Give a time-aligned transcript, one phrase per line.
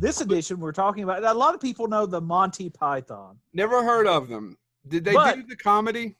[0.00, 1.24] This edition, we're talking about.
[1.24, 3.38] A lot of people know the Monty Python.
[3.52, 4.58] Never heard of them.
[4.88, 6.16] Did they But- do the comedy?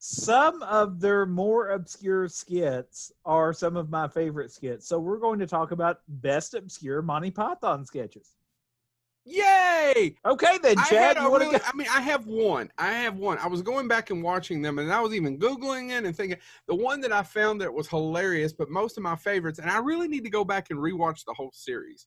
[0.00, 4.86] Some of their more obscure skits are some of my favorite skits.
[4.86, 8.34] So we're going to talk about best obscure Monty Python sketches.
[9.24, 10.16] Yay!
[10.24, 12.70] Okay, then, I Chad, had you a want really, to I mean, I have one.
[12.78, 13.38] I have one.
[13.38, 16.38] I was going back and watching them, and I was even googling it and thinking
[16.66, 18.52] the one that I found that was hilarious.
[18.54, 21.34] But most of my favorites, and I really need to go back and rewatch the
[21.34, 22.06] whole series.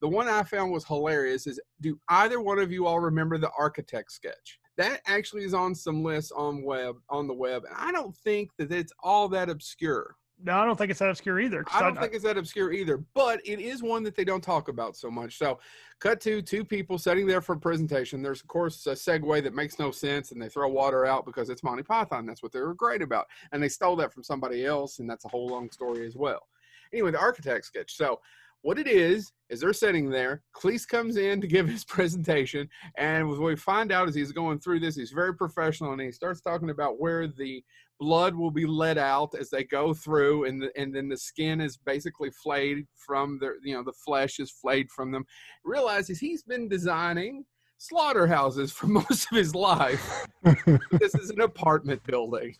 [0.00, 1.46] The one I found was hilarious.
[1.46, 4.58] Is do either one of you all remember the architect sketch?
[4.76, 8.50] That actually is on some lists on web on the web, and I don't think
[8.58, 10.16] that it's all that obscure.
[10.40, 11.64] No, I don't think it's that obscure either.
[11.72, 14.68] I don't think it's that obscure either, but it is one that they don't talk
[14.68, 15.36] about so much.
[15.36, 15.58] So,
[15.98, 18.22] cut to two people sitting there for a presentation.
[18.22, 21.50] There's, of course, a segue that makes no sense, and they throw water out because
[21.50, 22.24] it's Monty Python.
[22.24, 23.26] That's what they were great about.
[23.50, 26.46] And they stole that from somebody else, and that's a whole long story as well.
[26.92, 27.96] Anyway, the architect sketch.
[27.96, 28.20] So,
[28.62, 30.42] what it is, is they're sitting there.
[30.54, 34.58] Cleese comes in to give his presentation, and what we find out is he's going
[34.58, 34.96] through this.
[34.96, 37.62] He's very professional, and he starts talking about where the
[37.98, 41.60] blood will be let out as they go through and the, and then the skin
[41.60, 45.24] is basically flayed from their you know the flesh is flayed from them
[45.64, 47.44] realizes he's been designing
[47.78, 50.26] slaughterhouses for most of his life
[50.92, 52.54] this is an apartment building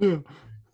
[0.00, 0.18] Yeah.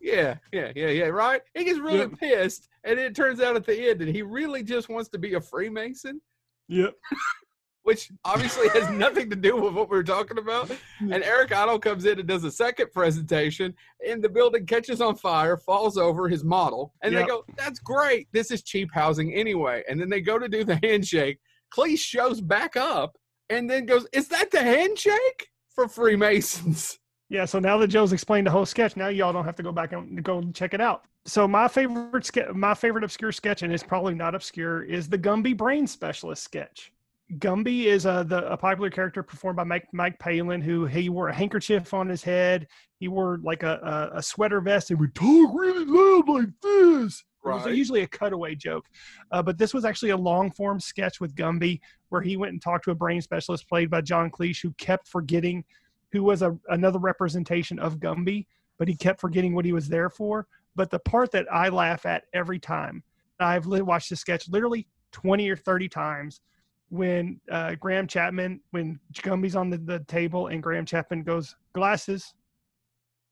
[0.01, 2.19] Yeah yeah yeah yeah right he gets really Yep.
[2.19, 5.33] pissed and it turns out at the end that he really just wants to be
[5.33, 6.21] a freemason
[6.69, 6.93] Yep.
[7.83, 10.69] which obviously has nothing to do with what we were talking about.
[10.99, 13.73] And Eric Idle comes in and does a second presentation,
[14.07, 18.27] and the building catches on fire, falls over his model, and they go, "That's great.
[18.31, 21.39] This is cheap housing anyway." And then they go to do the handshake.
[21.75, 23.17] Cleese shows back up
[23.49, 26.99] and then goes, "Is that the handshake for Freemasons?"
[27.29, 29.71] Yeah, so now that Joe's explained the whole sketch, now y'all don't have to go
[29.71, 31.05] back and go check it out.
[31.25, 35.17] So my favorite ske- my favorite obscure sketch, and it's probably not obscure, is the
[35.17, 36.91] Gumby Brain Specialist sketch.
[37.37, 41.29] Gumby is a the a popular character performed by Mike Mike Palin, who he wore
[41.29, 42.67] a handkerchief on his head.
[42.99, 47.23] He wore like a a, a sweater vest and would talk really loud like this.
[47.43, 47.61] Right.
[47.61, 48.87] It was usually a cutaway joke,
[49.31, 51.79] uh, but this was actually a long form sketch with Gumby,
[52.09, 55.07] where he went and talked to a brain specialist played by John Cleese, who kept
[55.07, 55.63] forgetting
[56.11, 58.45] who was a, another representation of Gumby,
[58.77, 60.47] but he kept forgetting what he was there for.
[60.75, 63.03] But the part that I laugh at every time,
[63.39, 66.41] I've li- watched this sketch literally 20 or 30 times
[66.89, 72.33] when uh, Graham Chapman, when Gumby's on the, the table and Graham Chapman goes, glasses,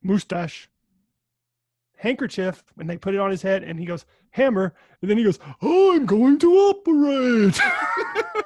[0.03, 0.69] mustache,
[1.97, 5.23] handkerchief, when they put it on his head, and he goes, hammer, and then he
[5.23, 7.59] goes, oh, I'm going to operate.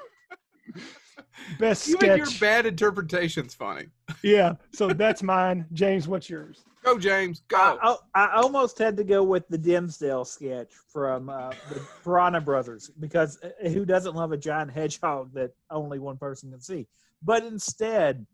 [1.59, 2.17] Best Even sketch.
[2.17, 3.87] your bad interpretation's funny.
[4.23, 5.65] Yeah, so that's mine.
[5.73, 6.63] James, what's yours?
[6.83, 7.43] Go, James.
[7.47, 7.57] Go.
[7.81, 12.41] I, I, I almost had to go with the Dinsdale sketch from uh, the Piranha
[12.41, 16.87] Brothers because uh, who doesn't love a giant hedgehog that only one person can see?
[17.23, 18.25] But instead,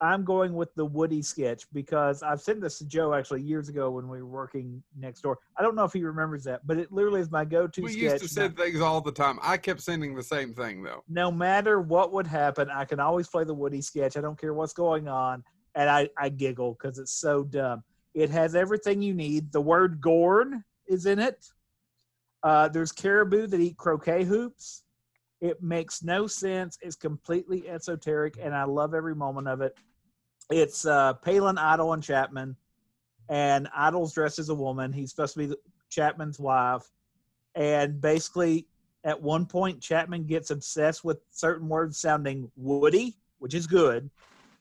[0.00, 3.90] I'm going with the Woody sketch because I've sent this to Joe actually years ago
[3.90, 5.38] when we were working next door.
[5.56, 8.02] I don't know if he remembers that, but it literally is my go-to we sketch.
[8.02, 9.38] used to send things all the time.
[9.42, 11.02] I kept sending the same thing though.
[11.08, 14.16] no matter what would happen, I can always play the Woody sketch.
[14.16, 15.42] I don't care what's going on,
[15.74, 17.82] and I, I giggle because it's so dumb.
[18.14, 19.52] It has everything you need.
[19.52, 21.44] The word "gorn" is in it.
[22.44, 24.84] Uh, there's caribou that eat croquet hoops.
[25.40, 26.78] It makes no sense.
[26.82, 29.76] It's completely esoteric, and I love every moment of it.
[30.50, 32.56] It's uh, Palin, Idle, and Chapman,
[33.28, 34.92] and Idle's dressed as a woman.
[34.92, 35.54] He's supposed to be
[35.90, 36.90] Chapman's wife,
[37.54, 38.66] and basically
[39.04, 44.10] at one point Chapman gets obsessed with certain words sounding woody, which is good,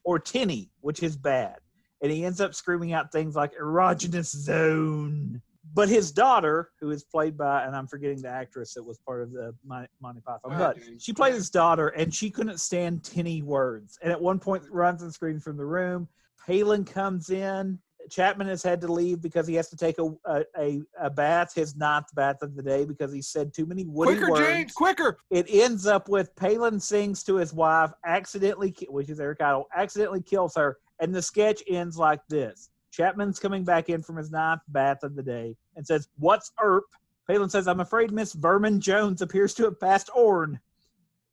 [0.03, 1.57] or tinny, which is bad.
[2.01, 5.41] And he ends up screaming out things like erogenous zone.
[5.77, 9.21] But his daughter, who is played by, and I'm forgetting the actress that was part
[9.21, 13.43] of the Mon- Monty Python, but she played his daughter, and she couldn't stand tinny
[13.43, 13.99] words.
[14.01, 16.07] And at one point, runs and screams from the room.
[16.47, 17.77] Palin comes in.
[18.09, 21.53] Chapman has had to leave because he has to take a a, a, a bath,
[21.53, 24.73] his ninth bath of the day, because he said too many woody Quicker, words James,
[24.73, 25.19] quicker.
[25.29, 30.23] it ends up with Palin sings to his wife, accidentally, which is Eric Idle, accidentally
[30.23, 34.61] kills her, and the sketch ends like this: Chapman's coming back in from his ninth
[34.69, 36.85] bath of the day and says, "What's erp?"
[37.27, 40.59] Palin says, "I'm afraid Miss Vermin Jones appears to have passed Orn."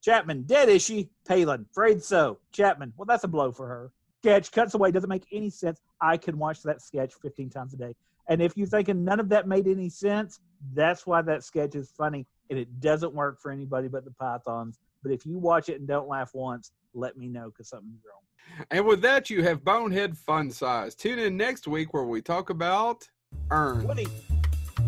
[0.03, 1.11] Chapman, dead is she?
[1.27, 2.39] Palin, afraid so.
[2.53, 3.91] Chapman, well, that's a blow for her.
[4.19, 5.81] Sketch cuts away, doesn't make any sense.
[6.03, 7.97] I can watch that sketch 15 times a day.
[8.29, 10.41] And if you're thinking none of that made any sense,
[10.75, 14.79] that's why that sketch is funny and it doesn't work for anybody but the Pythons.
[15.03, 18.24] But if you watch it and don't laugh once, let me know because something's wrong.
[18.71, 20.95] And with that, you have Bonehead Fun Size.
[20.95, 23.09] Tune in next week where we talk about
[23.51, 23.87] Earn.